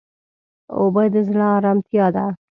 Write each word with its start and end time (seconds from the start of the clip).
اوبه 0.77 1.03
د 1.13 1.15
زړه 1.27 1.45
ارامتیا 1.57 2.05
ده. 2.15 2.25